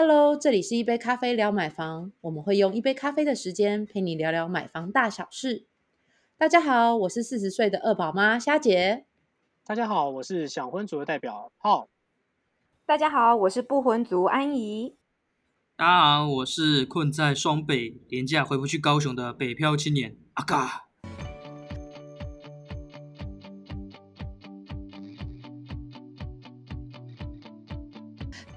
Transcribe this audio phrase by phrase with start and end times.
[0.00, 5.66] Hello，这里是一杯咖啡聊买房，我们会用一杯咖啡的时间陪你聊聊买房大小事。
[6.36, 9.06] 大家好，我是四十岁的二宝妈虾姐。
[9.64, 11.88] 大家好，我是想婚族的代表浩。
[12.86, 14.94] 大家好，我是不婚族安怡。
[15.74, 20.87] 大家好，我是困在双北廉价回不去高雄的北漂青年阿嘎。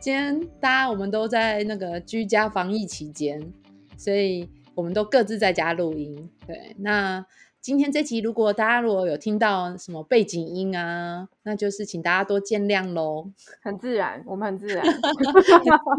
[0.01, 3.53] 今天大家我们都在那个居家防疫期间，
[3.95, 6.27] 所以我们都各自在家录音。
[6.47, 7.23] 对，那
[7.61, 13.31] 今天这集如果大家如果有听到什么背景音啊，那就是请大家多见谅喽。
[13.61, 14.83] 很自然，我们很自然，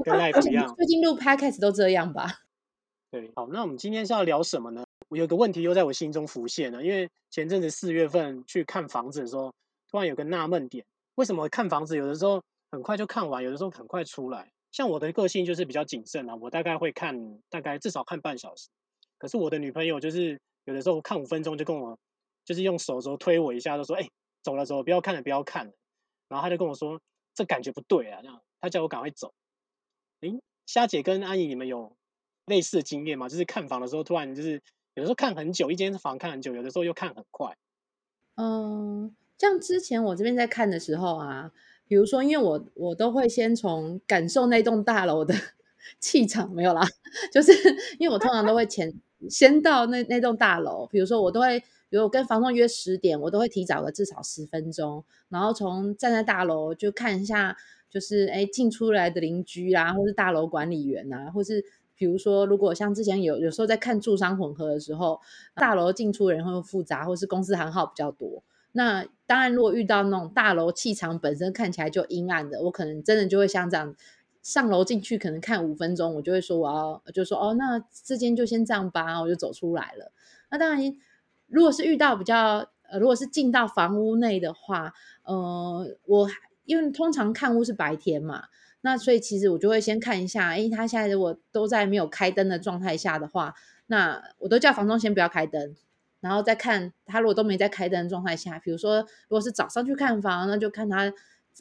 [0.02, 0.74] 跟 live 一样。
[0.74, 2.40] 最近录 podcast 都这样吧？
[3.12, 4.84] 对，好，那我们今天是要聊什么呢？
[5.10, 9.52] 我有个问题又在我心中浮现了，因为前阵子四月份去看房子的时候，
[9.88, 10.84] 突然有个纳闷点：
[11.14, 12.42] 为什么看房子有的时候？
[12.72, 14.50] 很快就看完，有的时候很快出来。
[14.72, 18.68] 像我的个性就是比较谨慎啊，我大概会看，大概至少看半小时。
[19.18, 21.96] 可是我的女朋友就是有的时候看五分钟就跟我，
[22.46, 24.08] 就是用手肘推我一下，就说：“哎，
[24.42, 25.72] 走了走，不要看了，不要看了。”
[26.28, 26.98] 然后她就跟我说
[27.34, 29.34] ：“这感觉不对啊。”这样，她叫我赶快走。
[30.22, 30.30] 哎，
[30.64, 31.94] 虾姐跟阿姨，你们有
[32.46, 33.28] 类似的经验吗？
[33.28, 34.52] 就是看房的时候，突然就是
[34.94, 37.54] 有的时候看很久，一间房看很久，有的时候又看很快。
[38.36, 41.52] 嗯，像之前我这边在看的时候啊。
[41.92, 45.34] 比如说，因为我我都会先从感受那栋大楼的
[46.00, 46.80] 气场没有啦，
[47.30, 47.52] 就是
[47.98, 48.90] 因为我通常都会前
[49.28, 50.86] 先到那那栋大楼。
[50.86, 57.54] 比如说，我都会，比如我跟房东约十点，我都会提早个至少十分钟，然后从站在大楼就看一下，
[57.90, 61.62] 就是哎进出来的邻居啊，或是大楼管理员啊，或是
[61.94, 65.20] 比如说，如果像之前有有时候在看住商混合的时候，
[65.56, 68.42] 大楼进出人会复杂，或是公司行号比较多。
[68.72, 73.94] 那当然，如果遇到那种大楼气场本身看起来就阴暗的，我可能真的就会像这样
[74.42, 80.12] 上楼进去，可能看五分钟，我就会说我要就说哦，那这间就先这样吧，我就走出来了。
[80.50, 80.94] 那当然，
[81.46, 84.92] 如果是遇到比较呃，如果是进到房屋内的话，
[85.24, 86.28] 呃，我
[86.64, 88.44] 因为通常看屋是白天嘛，
[88.80, 93.54] 那所以其实我就会先看一下，哎，他现在如果都在没有开灯的状态下的话，
[93.86, 95.76] 那我都叫房东先不要开灯。
[96.22, 101.12] 然后再看他，如果都没在开灯状态下，比如说如果是早上去看房，那就看他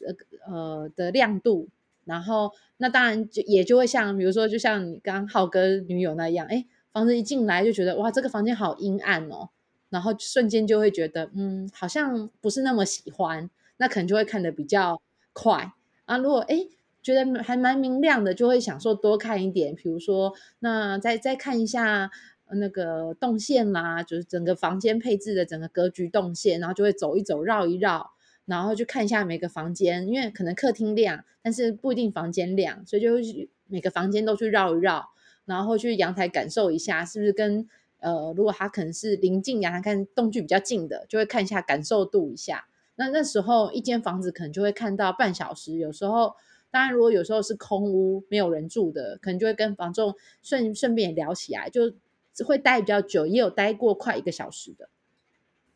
[0.06, 0.14] 呃
[0.46, 1.68] 呃的亮度。
[2.04, 9.50] 然后那当然就也就会像，比如说就像你刚浩哥女友那样，哎，房子一进来就觉得哇，这个房间好阴暗哦，
[9.90, 15.00] 然后瞬间就会觉得嗯，好像不是那么喜欢，那可能就会看的比较
[15.32, 15.72] 快
[16.06, 16.16] 啊。
[16.18, 16.66] 如果哎
[17.02, 22.10] 觉得还蛮明亮的，就会想说多看一点，比如说那再再看一下。
[22.54, 28.12] 那个动线啦，就是整个房间配置的整个格局动线，然后就会走一走、绕一绕，
[28.44, 35.10] 然后去看一下每个房间，因为可能客厅亮，但是不一定房间亮，所以就会每个房间都去绕一绕，
[35.44, 37.66] 然后去阳台感受一下，是不是跟
[37.98, 42.66] 呃，如果它可能是临近阳台，看动距比较近的，就会看一下感受度一下。
[42.96, 46.34] 那那时候一间房子可能就会看到半小时，有时候
[46.70, 51.94] 当然如果有时候是空屋没有人住的，可能就会跟房仲顺顺便聊起来，就。
[52.32, 54.88] 只会待比较久，也有待过快一个小时的。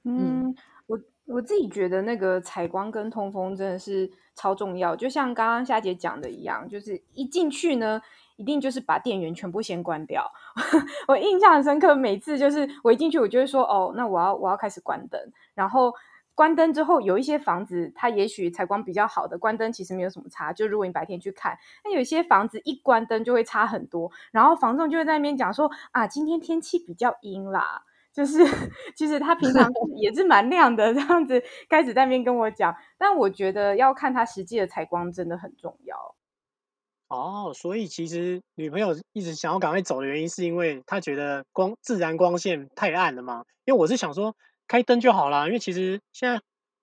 [0.04, 0.54] 嗯，
[0.86, 4.94] 我我自己觉得那个采光跟通风真的是超重要。
[4.96, 8.00] 就像刚刚夏姐讲的一样，就是一进去呢，
[8.36, 10.30] 一定就是把电源全部先关掉。
[11.08, 15.20] 我印象很深刻，每次就是我一进去，我就会说：“哦，那我要我要开始关灯。”
[15.54, 15.92] 然后。
[16.36, 20.52] 关灯之后，有一些房子它也许采光比较好的，关灯其实没有什么差。
[20.52, 24.12] 就如果你白天去看，那有些房子一关灯就会差很多。
[24.32, 27.82] 然后房仲就会在那边讲说：“啊，今天天气比较阴啦。”
[28.12, 28.38] 就是
[28.94, 32.76] 其实他平常 也是蛮亮的，这样子开始在那边跟我讲。
[32.98, 36.14] 但我觉得要看他实际的采光真的很重要。
[37.08, 43.44] 哦，所以其实女朋友一直想要赶快走的原因，是因为她觉得光自然光线太暗了吗？
[43.64, 44.36] 因为我是想说。
[44.68, 46.40] 开灯就好啦，因为其实现在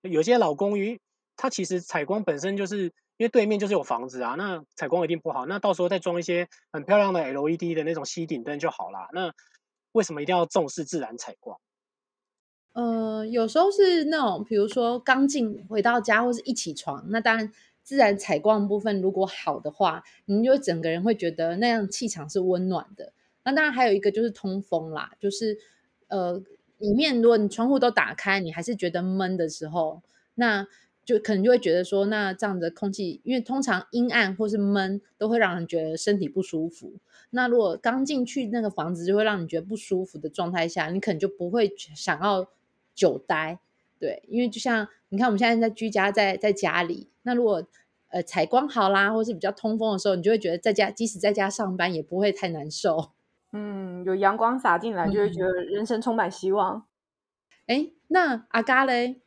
[0.08, 1.00] 有些老公寓，
[1.36, 2.84] 它其实采光本身就是
[3.16, 5.46] 因为对面就是有房子啊，那采光一定不好。
[5.46, 9.08] 那到时候再装一些很漂亮的 LED 的那种吸顶灯就好啦。
[9.12, 9.32] 那
[9.92, 11.58] 为什么一定要重视自然采光？
[12.72, 23.12] 呃，有时候是那种，比如说刚进回到家或是一起床，那当然自然采光部分如果好的话，你就整个人会觉得那样气场是温暖的。
[23.44, 25.58] 那当然还有一个就是通风啦，就是
[26.08, 26.42] 呃。
[26.78, 30.02] 里面如果你窗户都打开，你还是觉得闷的时候，
[30.34, 30.66] 那
[31.04, 36.94] 就可能就会觉得说，那这样的空气，因为通常阴暗或是闷都会让人觉得身体不舒服。
[37.30, 42.48] 那如果刚进去那个房子就会让你觉得不舒服的状态下，你可能就不会想要
[42.94, 43.58] 久待。
[43.98, 47.66] 对，因为就像你看我们现在在居家，在在家里，那如果
[48.08, 53.10] 呃采光好啦，或是比较通风的时候，你就会觉得在家即使在家上班也不会太难受。
[53.56, 56.84] 嗯，有阳光洒进来，就会觉得人生充满希望。
[57.68, 59.20] 哎，那阿嘎嘞？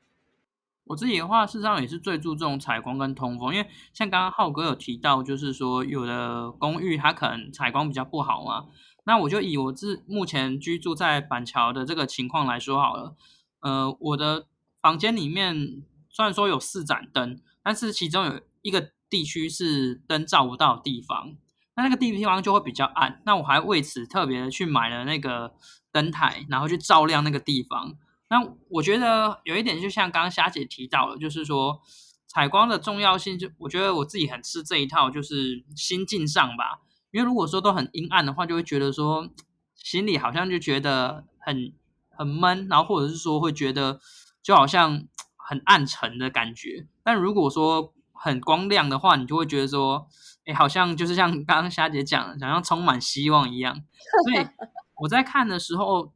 [0.83, 8.65] 我自己的话，事实上也是最注重采光跟通风，因为像刚刚浩哥有提到，就是说有的公寓它可能采光比较不好嘛。
[9.05, 13.15] 那我就以我自目前居住在板桥的这个情况来说好了。
[13.61, 14.47] 呃，我的
[14.81, 21.35] 房间里面虽然说有四盏灯，但是其中有一个地区是灯照不到的地方，
[21.77, 23.21] 那那个地方就会比较暗。
[23.25, 25.53] 那我还为此特别的去买了那个
[25.91, 27.95] 灯台，然后去照亮那个地方。
[28.29, 31.79] 那我觉得有一点，就像刚刚霞姐提到了，就是说
[32.25, 36.81] 采光的重要性，就我觉得我自己很吃这一套，就是心境上吧。
[37.11, 39.29] 因为如果说都很阴暗的话，就会觉得说
[39.75, 41.71] 心里好像就觉得很
[42.09, 44.01] 很闷，然后或者是说会觉得
[44.43, 46.87] 就好像很暗沉的感觉。
[47.03, 50.09] 但如果说很光亮的话，你就会觉得说，
[50.47, 53.75] 哎，好像就是像刚刚霞姐讲的，好像充满希望一样。
[54.23, 54.47] 所以
[55.01, 56.11] 我在看的时候，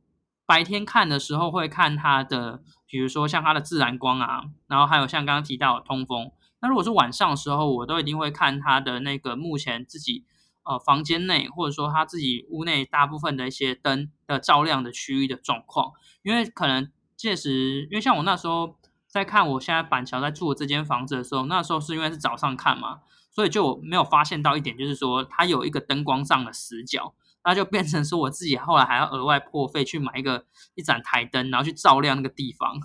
[0.45, 6.31] 白天看的时候会看它的，比如说像它的自然光啊，然后还有像刚刚提到的通风。
[6.62, 10.25] 那如果是晚上的时候，我都一定会看它的那个目前自己。
[10.63, 16.88] 呃，房间内或者说他自己屋内大部分的一些灯的照亮的区域的状况，因为可能
[17.18, 18.77] 届时，因为像我那时候
[19.12, 27.13] 在看我现在板桥在住的这间房子的时候，那时候是因为是早上看嘛，所以就没有发现到一点，就是说它有一个灯光上的死角，
[27.44, 32.80] 那就变成说我自己后来还要额外破费去买一个一盏台灯，然后去照亮那个地方，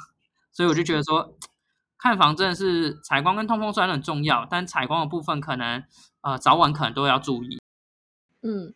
[0.52, 1.37] 所以我就觉得说。
[1.99, 5.82] 看房真的是采光跟通风虽然很重要，但采光的部分可能
[6.20, 7.58] 呃早晚可能都要注意。
[8.43, 8.75] 嗯，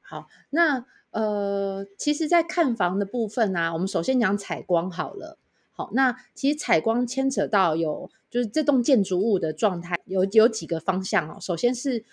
[0.00, 5.38] 好，那呃，其实，在看房的部分呢，我们首先讲采光好了。
[5.72, 11.38] 好，那其实采光牵扯到有就是这栋建筑物的状态，有有几个方向哦。
[11.40, 12.04] 首先是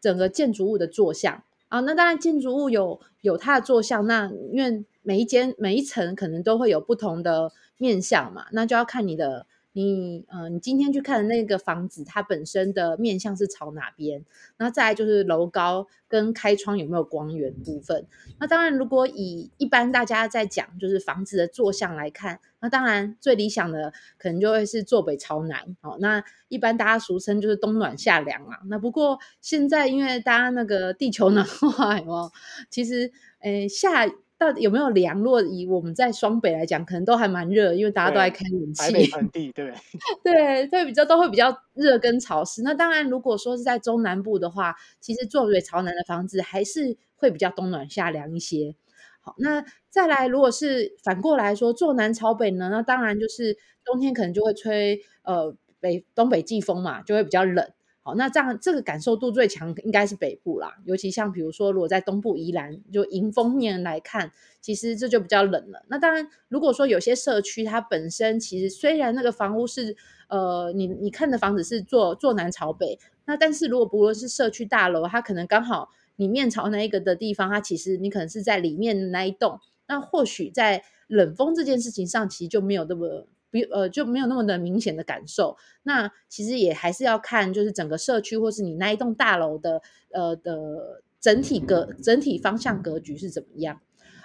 [0.00, 9.46] 整个建筑物的坐向啊，那当然建筑物有有它的坐向，那因为每一间每一层可能都会有不同的面向嘛，那就要看你的。
[9.78, 14.24] 你呃，你今天去看的那个房子，它本身的面向是朝哪边？
[14.56, 18.04] 那再来就是楼高跟开窗有没有光源部分。
[18.40, 25.76] 那当然，如果以一般大家在讲就是房子的坐向来看，那当然最理想的可能就会是坐北朝南。
[25.80, 28.58] 好，那一般大家俗称就是冬暖夏凉啊。
[28.66, 32.32] 那不过现在因为大家那个地球暖化哦，
[32.68, 34.08] 其实诶夏。
[34.38, 35.20] 到底有没有凉？
[35.20, 38.82] 如果以我们在双北来讲，可能都还蛮热，因为大家都在开冷气。
[38.82, 39.74] 台北盆地，对
[40.22, 42.62] 对，会比较都会比较热跟潮湿。
[42.62, 48.76] 那当然，如果说是在中南部的话，其实坐北朝南的房子还是会比较冬暖夏凉一些。
[49.20, 52.68] 好，那再来，如果是反过来说，坐南朝北呢？
[52.70, 57.68] 那当然就是冬天可能就会吹呃北东北季风嘛，就会比较冷。
[58.14, 65.84] 那这样这个感受度最强应该是北部啦，尤其像比如说，如果在东部宜兰，就迎风面来看，其实这就比较冷了。
[65.88, 69.96] 那当然，如果说有些社区它本身其实虽然那个房屋是
[70.28, 83.26] 呃，你你看的房子是坐坐南朝北，那但是如果不论是社区大楼，它可能刚好你面朝那一个的地方，它其实你可能是在里面那一栋，那或许在冷风这件事情上，其实就没有那么。
[83.50, 93.80] 比呃就没有那么的明显的感受，那其实也还是要看就是整个社区或是你那一栋大楼的呃的整体格整体方向格局是怎么样。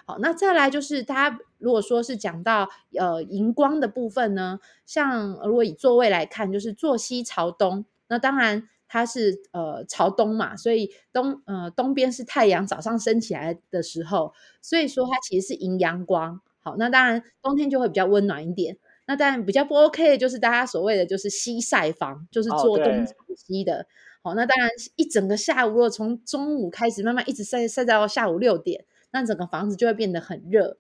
[0.06, 2.68] 好，那再来就是大家如果说是讲到
[3.00, 16.42] 呃荧光的部分呢，像如果以座位来看，就是坐西朝东，那当然它是呃朝东嘛，所以东呃东边是太阳早上升起来的时候，所以说它其实是迎阳光。
[16.60, 18.78] 好，那当然冬天就会比较温暖一点。
[19.06, 23.86] 那当然比较不 OK 的就是大家所谓的就是西晒房，就是做东朝西的。
[24.22, 30.78] 好，那当然一整个下午，如果从中午开始慢慢一直晒晒到下午六点，那整个房子就会变得很热。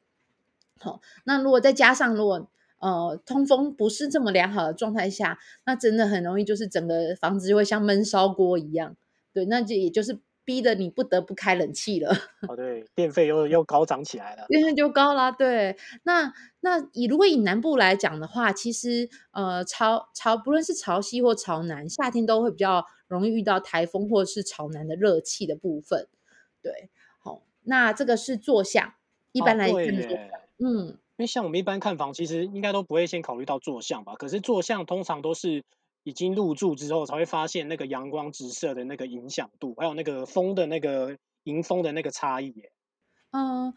[0.80, 2.50] 好，那如果再加上如果
[2.80, 8.96] 呃通风不是这么良好的状态下，那真的很容易就是整个房子就会像闷烧锅一样。
[9.34, 10.20] 对，那就也就是。
[10.46, 12.12] 逼得你不得不开冷气了。
[12.50, 14.44] 哦，对，电费又又高涨起来了。
[14.50, 15.78] 电费就高啦，对。
[16.04, 26.08] 那那以如果以南部来讲的话，其实呃潮潮不论是潮汐或潮南，夏天都会比较容易遇到台风或者是潮南的热气的部分。
[26.62, 26.90] 对，
[27.20, 28.94] 好，那这个是坐向，
[29.34, 29.78] 一般来看
[30.58, 34.16] 嗯，因为像我们一般看房，其实应该都不会先考虑到坐向吧？
[34.16, 35.64] 可是坐向通常都是。
[36.06, 42.54] 已经入住之后，才会发现那个阳光直射的那个影响度，还有那个风的那个迎风的那个差异。
[43.32, 43.74] 嗯，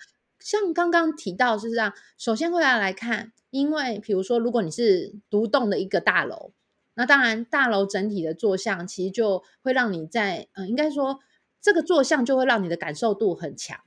[0.46, 6.52] 像刚刚提到是这样，首先会要来看，因为比如说，如果你是独栋的一个大楼，
[6.94, 11.18] 那当然，大楼整体的坐向其实就会让你在，嗯，应该说
[11.60, 13.80] 这个坐向就会让你的感受度很强。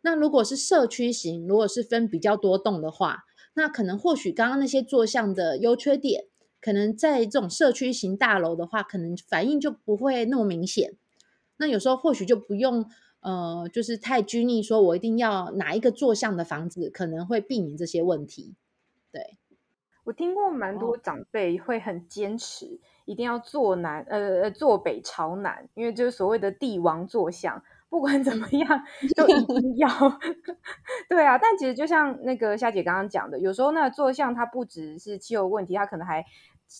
[0.00, 6.24] 那如果是社区型，如果是分比较多栋的话，那可能或许刚刚那些坐向的优缺点，
[6.62, 10.94] 可能在这种社区型大楼的话，可能反应就不会那么明显。
[11.58, 12.88] 那有时候或许就不用，
[13.20, 18.54] 呃，就是太拘泥，说我一定要哪一个坐向的房子，可能会避免这些问题。
[19.12, 19.36] 对，
[20.04, 27.62] 我听过蛮多长辈会很坚持，一定要坐南，呃，坐北朝南，因为就是所谓的帝王坐向。
[27.90, 28.84] 不管怎么 样，
[29.16, 29.88] 都一定要
[31.10, 31.36] 对啊。
[31.36, 36.24] 但其实就像那个夏姐刚刚讲的，有时候那个坐向它不只是气候问题，它可能还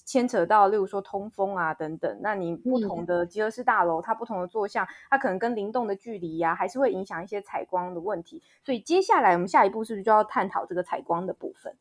[0.07, 2.19] 牵扯到，例如说通风啊等等。
[2.23, 8.41] 那你不同的集合式大楼，它不同的坐向，它可能跟灵动的距离呀，还是会影响一些采光的问题。
[8.65, 11.77] 所以接下来我们下一步是不是就要探讨这个采光的部分？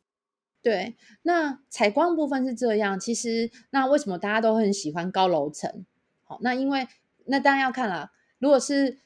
[0.60, 2.98] 对，那采光部分是这样。
[2.98, 5.86] 其实那为什么大家都很喜欢高楼层？
[6.24, 6.88] 好，那因为
[7.26, 8.98] 那当然要看了，如果是。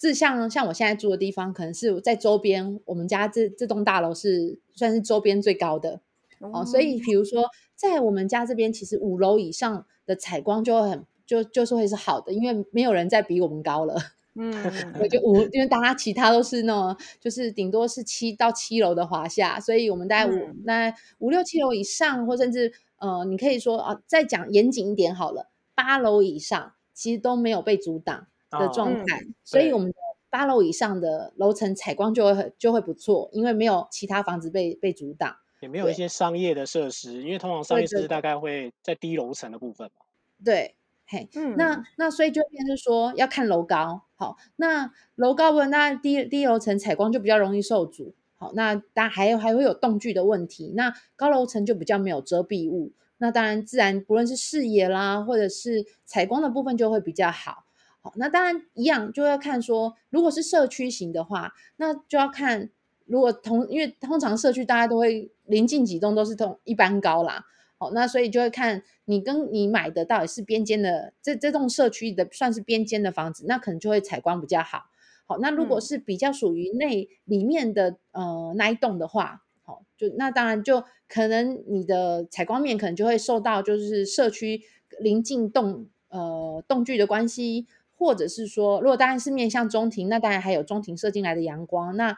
[0.00, 6.00] 这像像我现在住的地方，可能是在周边，我们家这这栋大楼是算是周边最高的
[6.38, 6.64] 哦。
[6.64, 7.42] 所以，比如说
[7.78, 13.94] 在我们家这边，其实五楼以上的采光就会很就就是会是好的，因为没有人再比我们高了。
[14.34, 14.52] 嗯，
[15.00, 28.26] 我就五，因为大家其他都是那种就是顶多是七到七楼的华夏，所以我们大概五那五六七楼以上，或甚至呃，你可以说啊，再讲严谨一点好了，八楼以上其实都没有被阻挡。
[28.50, 29.94] 的状态，所以我们的
[30.30, 40.04] 八楼以上的楼层采光就会很就会不错，因为没有其他房子被被阻挡，也没有一些商业的设施，因为通常商业设施大概会在低楼层的部分嘛。
[40.44, 57.64] 对，嘿，嗯那那所以就变成说要看楼高，好，那楼高部分，那低低楼层采光就比较容易受阻，好，那当然还还会有动距的问题，那高楼层就比较没有遮蔽物，那当然自然不论是视野啦，或者是采光的部分就会比较好。
[58.00, 62.70] 好，那当然一样，就要看说，如果是社区型的话，那就要看
[63.08, 67.44] 如果同，因为通常社区大家都会临近几栋都是同一般高啦。
[67.78, 74.84] 好，那所以就会看你跟你买的到底是边间的这这栋社区的算是边间的房子，那可能就会采光比较好。
[75.26, 84.62] 好，那如果是比较属于内里面的呃那一栋的话，好，就那当然就可能你的采光面可能就会受到就是社区
[85.00, 87.66] 临近栋呃栋距的关系。
[88.00, 92.16] 或者是说，如果当然是面向中庭，那当然还有中庭射进来的阳光，那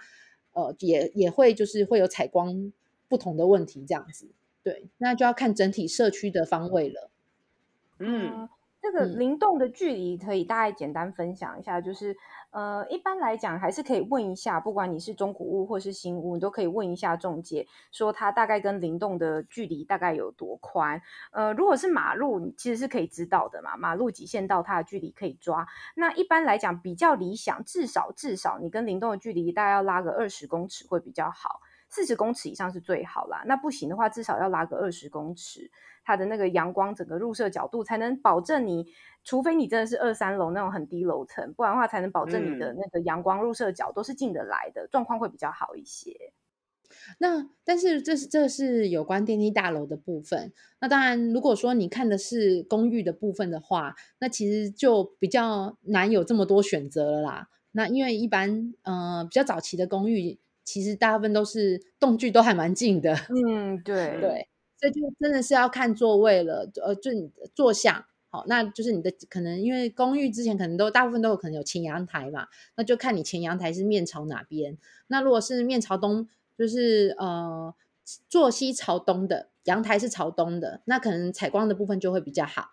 [0.53, 2.73] 呃也也会就是会有采光
[3.09, 4.29] 不同的问题这样子，
[4.63, 7.11] 对，那就要看整体社区的方位了。
[7.99, 8.49] 嗯，
[8.81, 12.17] 这个灵动的距离可以大概简单分享一下，就是。
[12.53, 21.01] 呃，一般来讲还是可以问一下，不管你是中古屋或是新屋，你都可以问一下中介，说它大概跟灵动的距离大概有多宽。
[21.31, 25.65] 呃，如果是马路，你其实是可以知道的嘛，马路几线到它的距离可以抓。
[25.95, 33.45] 那一般来讲比较理想，至少至少你跟灵动的距离大概要拉个二十公尺会比较好，四十公尺以上是最好啦。
[33.47, 35.71] 那不行的话，至少要拉个二十公尺。
[36.11, 38.85] 它的那个阳光整个入射角度才能保证你，
[39.23, 46.33] 除非你真的是二三楼那种很低楼层，不然的话才能保证你的那个阳光入射角都是进得来的，状况会比较好一些。
[47.19, 50.53] 那但是这是这是有关电梯大楼的部分。
[50.81, 57.49] 那当然，如果说你看的是公寓的部分的话，那其实就比较难有这么多选择了啦。
[57.71, 63.15] 那因为一般呃比较早期的公寓，其实大部分都是动距都还蛮近的。
[63.29, 64.50] 嗯，对对。
[64.81, 74.79] 这就真的是要看座位了，呃，就你的坐向好，那就是你的可能因为公寓之前可能都大部分都有可能有前阳台嘛，那就看你前阳台是面朝哪边。
[75.09, 77.75] 那如果是面朝东，就是呃
[78.29, 82.71] 坐西朝东的阳台是朝东的，那可能采光的部分就会比较好。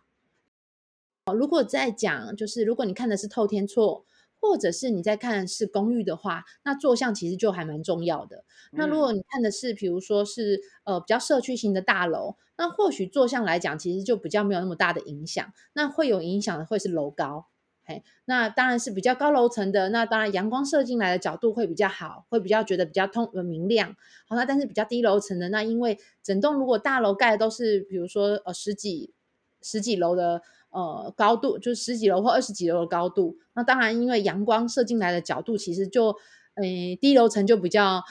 [1.26, 4.06] 好，如果再讲就是如果你看的是透天厝。
[4.40, 8.44] 或者是你在看是公寓的话，那坐向其实就还蛮重要的。
[8.72, 15.52] 那如果你看的是，比如说是呃比较社区型的大楼，那或许坐向来讲，其实就比较没有那么大的影响。
[15.74, 17.48] 那会有影响的会是楼高，
[17.84, 23.96] 嘿，那当然是比较高楼层的，那当然阳光射进来的角度会比较好，会比较觉得比较通呃明亮。
[24.28, 29.14] 好，那但是比较低楼层的，那因为整栋如果大楼盖的都是比如说呃十几
[29.62, 30.42] 十几楼的。
[30.70, 36.16] 呃，高度就是十几楼或二十几楼的高度，那当然因为阳光射进来的角度，其实就，
[36.56, 38.04] 诶，低楼层就比较，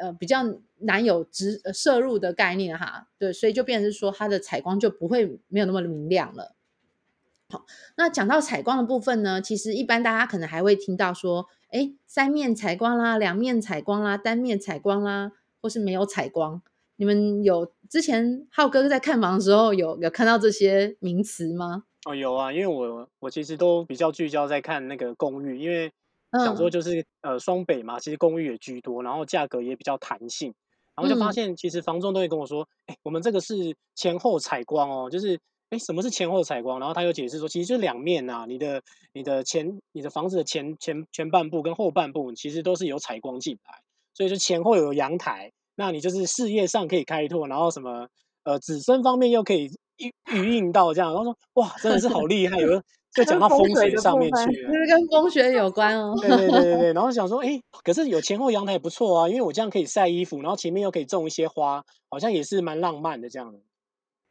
[0.00, 0.44] 呃，比较
[0.78, 6.54] 难有直射入的概念哈，对，所以就变成说它的采光就不会没有那么明亮了。
[7.48, 7.64] 好，
[7.96, 16.62] 那讲到采光的部分呢，其实一般大家可能还会听到说，哎，三面采光啦，两面采光啦，单面采光啦，或是没有采光。
[16.96, 21.84] 你们有之前浩哥在看房的时候有有看到这些名词吗？
[22.04, 25.92] 哦，有啊，因为我我其实都比较聚焦在看那个公寓，因为
[26.32, 30.52] 想说嗯就是呃双北嘛，其实公寓也居多，然后价格也比较弹性，
[30.96, 35.38] 然后就发嗯现其实房仲都会跟我说，哎、我们这个是前后采光哦，就是
[35.70, 36.80] 哎、什么是前后采光？
[36.80, 38.82] 然后他又解释说，其实就两面啊，你的
[39.12, 43.80] 你的前你的房子的前前前半部跟后半部其实都是有采光进来，
[44.12, 48.08] 所以就前后有阳台，那你就是事业上可以开拓，然后什么
[48.42, 49.70] 呃子孙方面又可以
[50.06, 52.82] 预预应到这样，然后说哇，真的是好厉害，有人
[53.14, 54.74] 就讲到跟风水上面去了就。
[54.74, 56.14] 是 跟风水有关哦。
[56.20, 63.58] 对对对对对， 然后想说，哎，可是有前后阳台也不错啊，因为我这样可以晒衣服，然后前面又可以种一些花，好像也是蛮浪漫的这样的。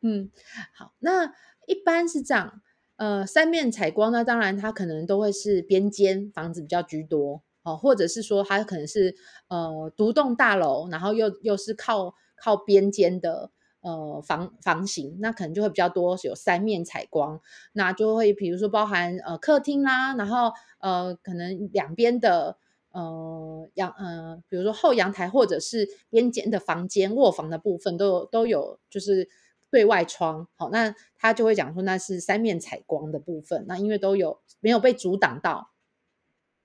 [0.01, 0.31] 嗯，
[0.75, 1.31] 好，那
[1.67, 2.61] 一般是这样，
[2.95, 9.15] 呃，三面采光呢，当然它可能都会是边间房子比较居多，哦，或者是说它可能是
[9.47, 13.51] 呃独栋大楼，然后又又是靠靠边间的
[13.81, 17.41] 呃房房型，那可能就会比较多有三面采光，
[17.73, 22.57] 那就会比如说包含呃客厅啦，然后呃可能两边的。
[22.93, 29.29] 呃，阳呃，比如说后阳台或者是边间的房间、卧房的部分都有都有，就是
[29.69, 30.49] 对外窗。
[30.57, 33.63] 好，那他就会讲说那是三面采光的部分。
[33.65, 35.70] 那因为都有没有被阻挡到。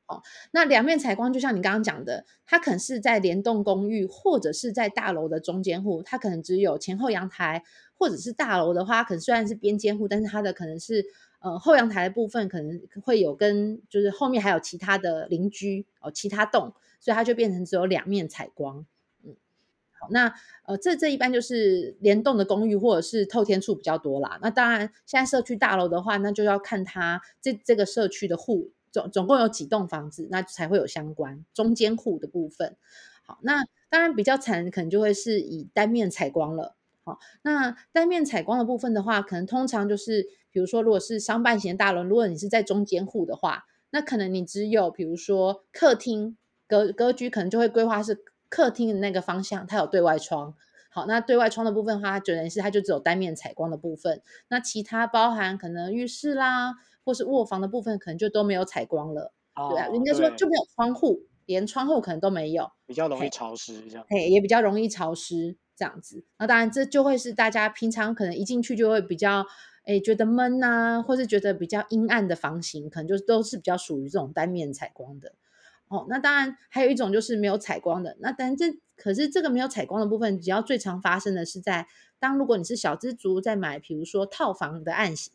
[0.09, 0.23] 哦，
[0.53, 7.65] 那两面采光就像你刚刚讲的，它可能是在联动公寓或者是在大楼的中间户，它可能只有前后阳台，
[7.99, 11.05] 或者是大楼的话，可能虽然是边间户，但是它的可能是
[11.41, 18.87] 呃后阳台的部分可能会有跟就是后面还有其他的邻居哦，其他栋，所以它就变成只有两面采光。
[19.25, 19.35] 嗯，
[19.99, 20.33] 好，那
[20.67, 24.39] 呃这这一般就是联动的公寓或者是透天处比较多啦。
[24.41, 32.77] 那当然现在社区大楼的话，那就要看它这这个社区的户总总共有几栋房子，那才会有相关中间户的部分。
[33.27, 36.75] 好，那当然比较惨，可能就会是以单面采光了。
[37.05, 50.55] 好，那单面采光的部分的话，可能通常就是，比如说，如果是商办型大楼，如果你是在中间户的话，那可能你只有比如说客厅格格局，可能就会规划是客厅的那个方向，它有对外窗。
[50.89, 59.33] 好，那对外窗的部分的话，它只能是它就只有单面采光的部分，那其他包含可能浴室啦，或是卧房的部分，可能就都没有采光了。
[59.71, 62.73] 对啊，哦应该说就没有窗户，连窗户可能都没有。
[62.85, 64.05] 比较容易潮湿这样。
[64.11, 66.25] 嘿，也比较容易潮湿这样子。
[66.39, 69.47] 那当然，这就会是大家平常可能一进去就会比较，
[69.85, 75.33] 诶觉得闷呐、或是觉得比较阴暗的房型，可能就都是比较属于这种单面采光的。
[75.89, 78.17] 哦，那当然还有一种就是没有采光的。
[78.19, 78.67] 那但这
[78.97, 81.87] 可是这个没有采光的部分，比较最常发生的是在
[82.19, 85.33] 当如果你是小资族在买，比如说套房的暗型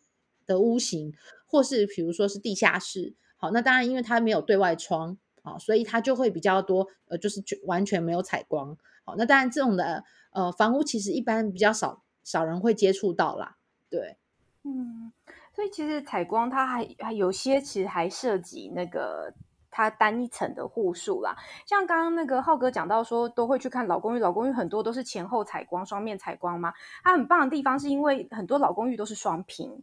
[0.51, 1.13] 的屋型，
[1.47, 3.15] 或是比如说是地下室。
[3.37, 8.77] 好，那当然因为它没有对外窗，好，所以它就会比较多，呃，就是完全没有采光。
[9.03, 13.57] 好，那当然这种的呃房屋其实一般比较少少人会接触到啦。
[13.89, 14.17] 对，
[14.63, 15.11] 嗯，
[15.55, 19.33] 所以其实采光它还还有些其实还涉及那个
[19.71, 21.35] 它单一层的户数啦。
[21.65, 26.71] 像刚刚那个浩哥讲到说，都会去看老公寓，老公寓很多都是前后采光、双面采光嘛。
[27.03, 29.81] 它很棒的地方是因为很多老公寓都是双拼。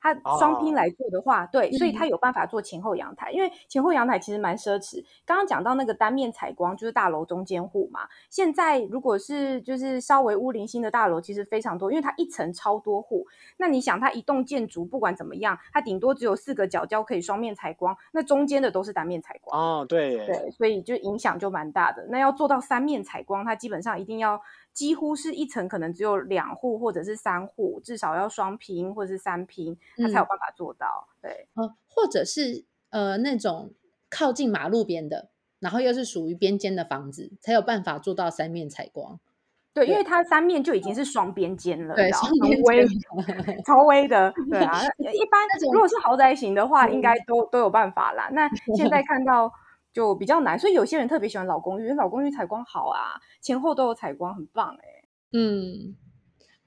[0.00, 5.04] 它双拼哦来做的话，对，所以嗯它有办法做前后阳台，因为前后阳台其实蛮奢侈。
[5.26, 8.08] 刚刚讲到那个单面采光，就是大楼中间户嘛。
[8.30, 13.26] 现在如果是就是稍微屋龄新的大楼，其实非常多，因为它一层超多户。
[13.56, 19.60] 那你想，它一栋建筑不管怎么样，它顶多只有四个角角可以双面采光，那中间的都是单面采光。
[19.60, 22.06] 哦，对，对，所以就影响就蛮大的。
[22.08, 24.40] 那要做到三面采光，它基本上一定要
[24.72, 31.08] 几乎是一层可能只有两户或者是三户，至少要双拼或者是三拼，它才有嗯办法做到。
[31.22, 33.72] 对，呃，或者是呃那种
[34.10, 39.18] 靠近马路边的，然后又是属于边间的房子，才有办法做到三面采光。
[39.74, 42.98] 对，因对为它三面就已经是双边间了，对你知道双边微间
[43.64, 44.80] 超微的，对啊。
[44.98, 48.28] 一般如果是豪宅型的话，应嗯该都都有办法啦。
[48.32, 49.52] 那 现在看到
[49.92, 55.94] 就比较难，所以有些人特别喜欢老公寓，因为老公寓采光好啊，前后都有采光，很棒哎、嗯，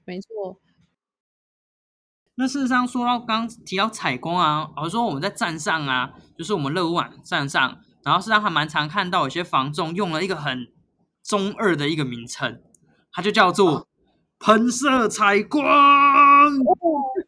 [0.06, 0.56] 没错。
[2.36, 10.66] 那事实上说到刚提到采光啊，老实说我们在站上啊，就是我们乐屋网站上，然后事实上还蛮常看到有些房仲用了一个很
[11.22, 12.62] 中二的一个名称，
[13.12, 13.86] 它就叫做
[14.38, 15.62] 喷射采光。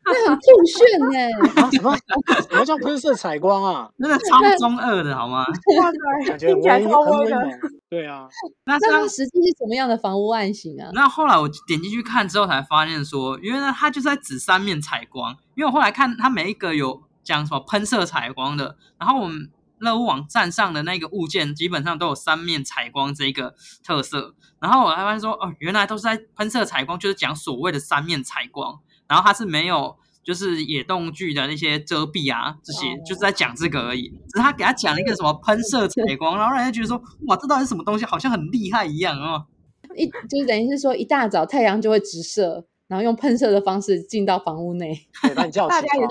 [0.07, 3.91] 那很酷炫哎、啊，什么什么叫喷射采光啊？
[3.99, 5.45] 真 的超中二的好吗？
[6.27, 7.37] 感觉很听起来威超威的。
[7.37, 7.61] 很威猛。
[7.89, 8.29] 对啊，
[8.67, 10.91] 那它实际是什么样的房屋案型啊？
[10.93, 15.37] 那后来我点进去看之后，才发现说，原来它就是在指三面采光。
[15.55, 24.35] 因为我后来看它每一个有讲什么喷射采光的，然后我们乐屋网站上的那个物件基本上都有三面采光这个特色。
[24.59, 28.81] 然后我还发现说，哦，原来都是在喷射采光，就是讲所谓的三面采光。
[29.09, 34.09] 然后它是没有就是野动剧的那些遮蔽啊，这些就是在讲这个而已。
[34.29, 38.05] 只是他给他讲了一个什么喷射 采光，然后让人家觉得说，哇，这到底是什么东西？
[38.05, 39.47] 好像很厉害一样哦。
[39.97, 42.65] 一就是等于是说，一大早太阳就会直射。
[42.87, 44.95] 然后用喷射的方式进到房屋内，
[45.35, 45.65] 大家
[45.97, 46.07] 也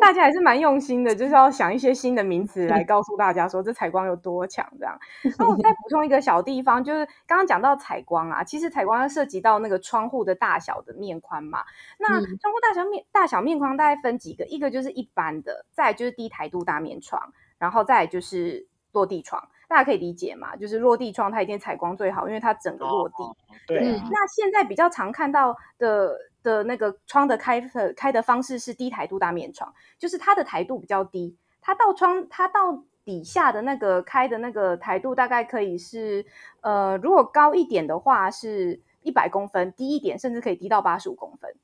[0.00, 4.66] 大家还是蛮用心的，就是要想一些新的名词来告诉大家说这采光有多强。
[4.78, 4.98] 这样，
[5.38, 11.64] 那我再补充一个小地方，就是刚刚讲到采光啊，其实采光要涉及到那个窗户的大小的面宽嘛。
[11.98, 14.44] 那窗户大小面大小面宽大概分几个？
[14.46, 19.48] 一个就是一般的，再就是低台度大面窗，然后再就是落地窗。
[19.68, 20.56] 大家可以理解嘛？
[20.56, 23.14] 就是落地窗，它一定采光最好，因为它整个落地。
[23.66, 23.78] 对。
[24.10, 27.60] 那现在比较常看到的的那个窗的开
[27.94, 36.24] 开的方式是低台度大面窗，就是它的台度比较低，它到窗它到底下的那个开的那个台度大概可以是
[36.62, 41.54] 呃，如果高一点的话是一百公分，低一点甚至可以低到八十五公分。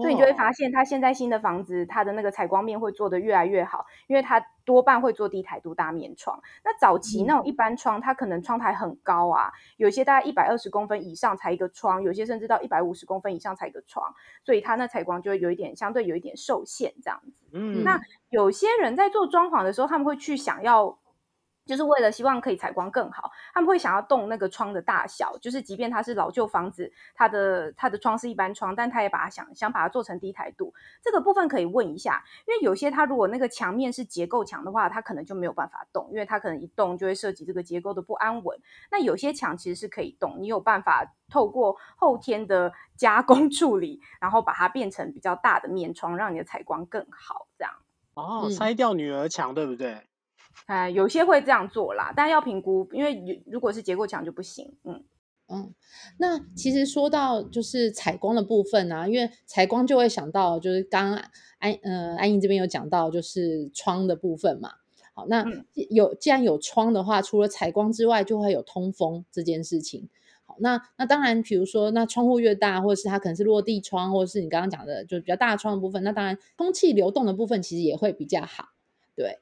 [0.00, 6.40] 所以你就会发现，它现在新的房子，它的那个采光面会做得越来越好，因为它多半会做低台度大面窗。
[6.64, 17.44] 那早期那种一般窗，它可能窗台很高啊，有些大概一百二十公分以上才一个窗，有些甚至到一百五十公分以上才一个窗，所以它那采光就会有一点相对有一点受限这样子。
[17.52, 20.98] 嗯，那有些人在做装潢的时候，他们会去想要。
[21.64, 30.74] 就是为了希望可以采光更好，他们会想要动那个窗的大小，就是即便它是老旧房子，它的它的窗是一般窗，但他也把它想想把它做成低台度。
[31.02, 38.58] 这个部分可以问一下，因为有些它如果那个墙面是结构墙的话，它可能就没有办法动，因为它可能一动就会涉及这个结构的不安稳。
[38.90, 47.46] 那有些墙其实是可以动，你有办法透过后天的加工 处理，然后把它变成比较大的面窗，让你的采光更好。
[47.56, 47.72] 这样
[48.14, 50.02] 哦，拆掉女儿墙，对不对？
[50.66, 54.74] 哎，有些会这样做啦，但要评估，因为如果是结构墙就不行。
[54.84, 55.04] 嗯
[55.46, 55.74] 嗯，
[56.16, 61.22] 那其实说到就是采光的部分啊，因为采光就会想到就是刚刚
[61.58, 64.70] 安呃安莹这边有讲到就是窗的部分嘛。
[65.12, 65.44] 好，那
[65.90, 70.08] 有既然有窗的话，除了采光之外，就会有通风这件事情。
[70.46, 78.70] 好，那那当然，比如说那窗户越大，或者是它可能是落地窗，或者是你刚刚讲的就比较大的窗的部分，那当然空气流动的部分其实也会比较好，
[79.14, 79.40] 对。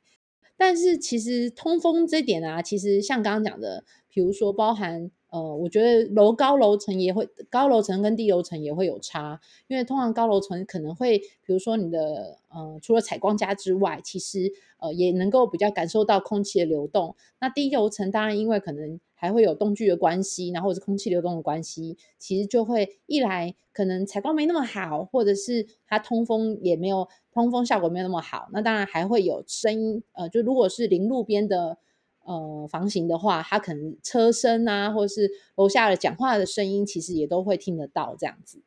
[0.64, 17.16] 但是其实通风这点啊，其实像刚刚讲的，比如说包含呃，我觉得楼高楼层也会高楼层跟低楼层也会有差，因为通常高楼层可能会，比如说你的呃，除了采光加之外，其实呃也能够比较感受到空气的流动。
[17.40, 27.08] 那低楼层当然因为可能还会有动距的关系，然后或者空气流动的关系，其实就会一来可能采光没那么好，或者是它通风也没有。
[27.34, 30.02] 通风效果没有那么好，那当然还会有声音。
[30.12, 31.78] 呃，就如果是临路边的
[32.26, 38.62] 呃房型的话，它可能车声啊，或者是楼下的讲话的声音，其实也都会听得到这样子。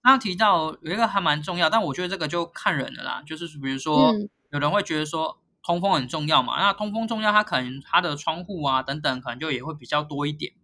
[0.00, 3.22] 刚刚提到有一个还蛮重要，但我觉得这个就看人了啦。
[3.26, 4.14] 就是比如说，
[4.50, 5.36] 有人会觉得说
[5.68, 10.54] 通风很重要嘛，那通风重要，它可能它的窗户啊等等，可能就也会比较多一点。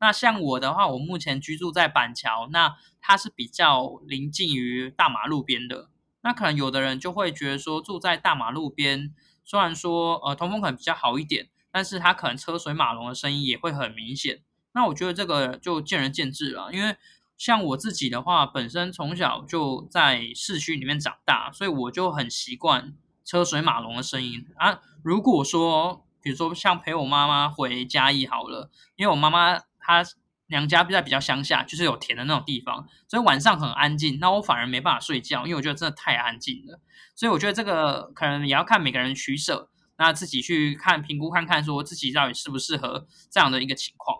[0.00, 5.90] 那像我的话，我目前居住在板桥，那它是比较临近于大马路边的。
[6.22, 14.40] 那可能有的人就会觉得说，住在大马路边，虽然说呃通风可能比较好一点，但是它可能车水马龙的声音也会很明显。
[14.72, 16.96] 那我觉得这个就见仁见智了，因为
[17.36, 24.80] 像我自己的话，本身从小就在市区里面长大，所以我就很习惯车水马龙的声音啊。
[25.02, 30.04] 如果说，比如说像陪我妈妈回嘉义好了，因为我妈妈她。
[30.48, 34.18] 娘家在比较乡下，就是有田的那种地方，所以晚上很安静。
[34.20, 36.78] 那我反而没办法睡觉，因为我觉得真的太安静了。
[37.16, 44.18] 所以我觉得这个可能也要看每个人取舍，那自己去看评估看看，说自己到底适不适合这样的一个情况。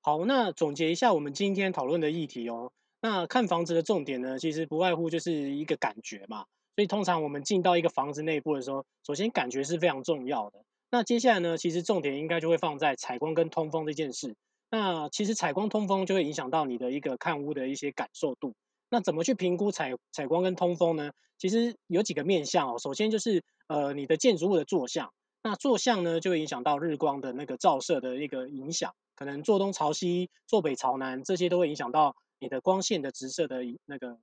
[0.00, 2.72] 好，那总结一下我们今天讨论的议题哦。
[3.00, 6.46] 那看房子的重点呢，其实不外乎就是一个感觉嘛。
[6.74, 10.64] 所以通常我们进到一个房子内部的时候，首先感觉是非常重要的。
[10.90, 14.34] 那接下来呢，其实重点应该就会放在采光跟通风这件事。
[14.70, 18.54] 那其实采光通风就会影响到你的一个看屋的一些感受度。
[18.88, 21.12] 那怎么去评估采采光跟通风呢？
[21.38, 22.78] 其实有几个面向哦。
[22.78, 34.18] 首先就是呃你的建筑物的坐向，那坐向呢就会影响到日光的那个照射的一个影响，可能坐东朝西、坐北朝南这些都会影响到你的光线的直射的那个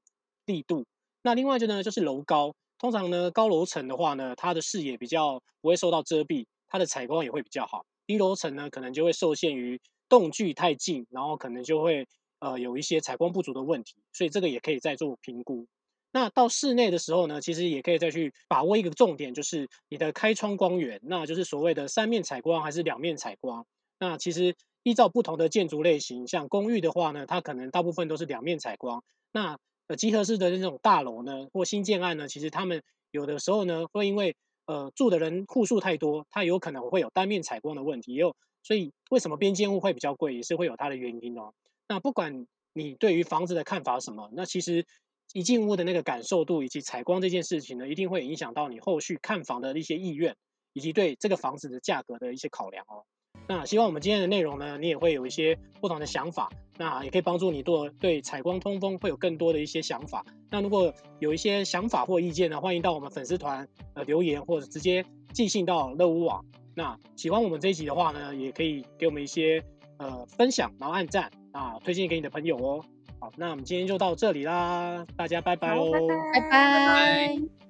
[0.46, 0.86] 力度。
[1.22, 7.86] 那另外一个呢就是楼高，通常呢高楼层的话呢，它的视野比较不会受到遮蔽，它的采光也会比较好。
[8.08, 12.08] 低楼层呢可能就会受限于动距太近，然后可能就会
[12.40, 15.68] 呃有一些采光不足的问题，所以这个也可以再做评估。
[16.12, 23.64] 那到室内的时候呢，其实也可以再去把握一个重点，就是你的开窗光源，那就是所谓的三面采光还是两面采光。
[24.00, 29.04] 那其实依照不同的建筑类型，像公寓的话呢，它可能大部分都是两面采光。
[29.32, 34.36] 那呃集合式的那种大楼呢，或新建案呢，其实他们有的时候呢，会因为
[34.68, 41.54] 呃住的人户数太多，它有可能会有单面采光的问题，也有所以为什么边间屋会比较贵，也是会有它的原因哦。
[41.88, 44.86] 那不管你对于房子的看法什么，那其实
[45.34, 50.36] 一进屋的那个感受度以及采光这件事情呢，一定会影响到你后续看房的一些意愿，
[50.74, 53.06] 以及对这个房子的价格的一些考量哦。
[53.50, 60.24] 那希望我们今天的内容呢，你也会有一些不同的想法，那也可以帮助你做对采光通风会有更多的一些想法。
[60.52, 66.46] 那如果有一些想法或意见呢，欢迎到我们粉丝团呃留言，或者直接寄信到乐屋网。
[66.76, 69.64] 那喜欢我们这一集的话呢，也可以给我们一些
[69.98, 72.86] 呃分享，然后按赞啊，推荐给你的朋友哦。
[73.20, 77.69] 好，那我们今天就到这里啦，大家拜拜喽，好拜拜拜拜。